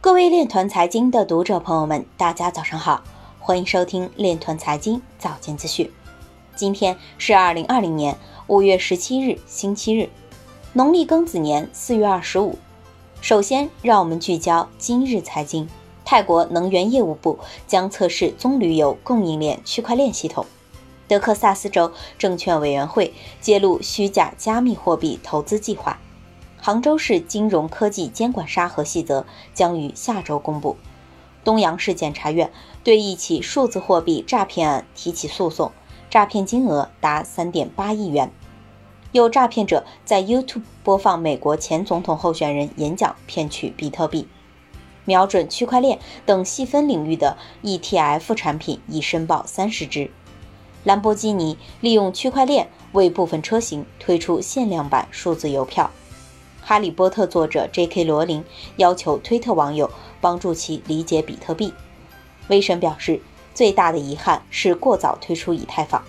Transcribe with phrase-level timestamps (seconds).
[0.00, 3.02] 各位链团财经的读者朋友们，大家早上好，
[3.40, 5.90] 欢迎收听链团财经早间资讯。
[6.54, 8.16] 今天是二零二零年
[8.46, 10.08] 五月十七日，星期日，
[10.72, 12.56] 农历庚子年四月二十五。
[13.20, 15.68] 首先，让我们聚焦今日财经。
[16.04, 17.36] 泰国能源业务部
[17.66, 20.46] 将测试棕榈油供应链区块链系统。
[21.08, 25.97] 德克萨斯州证券委员会揭露虚假加密货币投资计划。
[26.68, 29.24] 杭州市金融科技监管沙盒细则
[29.54, 30.76] 将于下周公布。
[31.42, 32.52] 东阳市检察院
[32.84, 35.72] 对一起数字货币诈骗案提起诉讼，
[36.10, 38.30] 诈骗金额达三点八亿元。
[39.12, 44.28] 有诈骗者在 YouTube 播放美国前总统候选人演讲，骗取比特币。
[45.06, 50.10] 瞄准区块链等细分领域的 ETF 产品已申报三十只。
[50.84, 55.90] 兰博基尼利用区块链为部分车型推出限量版数字邮票。
[56.68, 58.04] 哈利波特作者 J.K.
[58.04, 58.44] 罗琳
[58.76, 59.90] 要求推特网友
[60.20, 61.72] 帮助其理解比特币。
[62.48, 63.18] 威神表示，
[63.54, 66.04] 最大的遗憾是过早推出以太坊。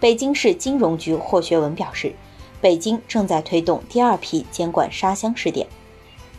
[0.00, 2.12] 北京市金融局霍学文表示，
[2.60, 5.68] 北京正在推动第二批监管沙箱试点。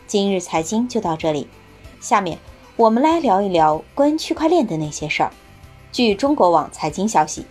[0.07, 1.47] 今日财经就到这里，
[2.01, 2.37] 下面
[2.75, 5.31] 我们来聊一聊关于区块链的那些事儿。
[5.93, 7.45] 据中国网财经消息，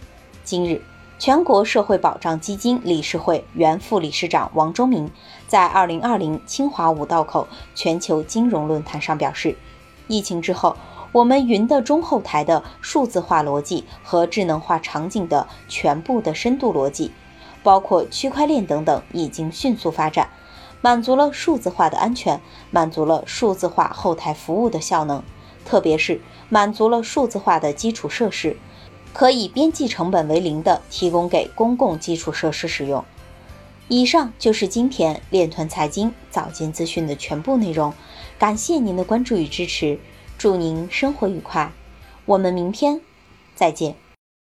[0.45, 0.79] 今日。
[1.19, 5.11] 全国社会保障基金理事会原副理事长王忠明
[5.49, 9.57] 在二零二零清华五道口全球金融论坛上表示，
[10.09, 10.77] 疫情之后，
[11.13, 17.13] 我们云的中后台的数字化逻辑和智能化场景的全部的深度逻辑，
[17.63, 20.29] 包括区块链等等，已经迅速发展，
[20.83, 22.39] 满足了数字化的安全，
[22.71, 25.23] 满足了数字化后台服务的效能，
[25.65, 28.59] 特别是满足了数字化的基础设施。
[29.19, 33.03] 可以边际成本为零的提供给公共基础设施使用。
[33.89, 37.95] 以上就是今天链团财经早间资讯的全部内容，
[38.39, 39.99] 感谢您的关注与支持，
[40.37, 41.73] 祝您生活愉快，
[42.27, 43.01] 我们明天
[43.55, 43.97] 再见。